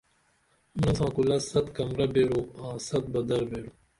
مرنگ 0.79 0.95
ساں 0.97 1.11
کُلہ 1.15 1.37
ست 1.49 1.65
کمرہ 1.75 2.05
بیرو 2.13 2.41
آں 2.63 2.75
ست 2.87 3.03
بہ 3.11 3.21
درر 3.27 3.43
بیرو 3.49 3.71